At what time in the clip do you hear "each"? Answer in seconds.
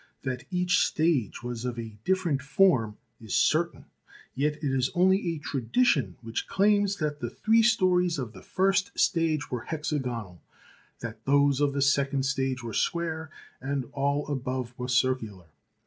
0.49-0.79